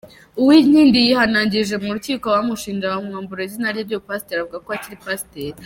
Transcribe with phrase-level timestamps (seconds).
[0.39, 5.59] Uwinkindi yihanangirije mu Rukiko abamushinja bamwambura izina rye ry’Ubupasiteri, avuga ko akiri Pasiteri.